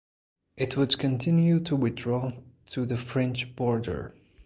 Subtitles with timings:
[0.57, 2.31] It would continue to withdraw
[2.71, 4.15] to the French border.